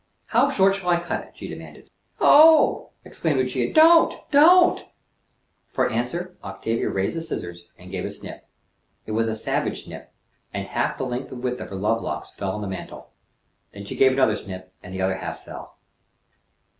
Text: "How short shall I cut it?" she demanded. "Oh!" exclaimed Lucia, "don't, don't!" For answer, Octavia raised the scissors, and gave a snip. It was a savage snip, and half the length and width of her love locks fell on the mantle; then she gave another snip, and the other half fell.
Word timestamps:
"How 0.29 0.49
short 0.49 0.73
shall 0.73 0.89
I 0.89 0.99
cut 0.99 1.25
it?" 1.27 1.37
she 1.37 1.47
demanded. 1.47 1.91
"Oh!" 2.19 2.89
exclaimed 3.05 3.37
Lucia, 3.37 3.71
"don't, 3.71 4.15
don't!" 4.31 4.83
For 5.67 5.91
answer, 5.91 6.35
Octavia 6.43 6.89
raised 6.89 7.15
the 7.15 7.21
scissors, 7.21 7.61
and 7.77 7.91
gave 7.91 8.05
a 8.05 8.09
snip. 8.09 8.47
It 9.05 9.11
was 9.11 9.27
a 9.27 9.35
savage 9.35 9.83
snip, 9.83 10.11
and 10.55 10.65
half 10.67 10.97
the 10.97 11.05
length 11.05 11.31
and 11.31 11.43
width 11.43 11.61
of 11.61 11.69
her 11.69 11.75
love 11.75 12.01
locks 12.01 12.31
fell 12.31 12.53
on 12.53 12.61
the 12.63 12.67
mantle; 12.67 13.11
then 13.73 13.85
she 13.85 13.95
gave 13.95 14.11
another 14.13 14.35
snip, 14.35 14.73
and 14.81 14.91
the 14.91 15.03
other 15.03 15.17
half 15.17 15.45
fell. 15.45 15.77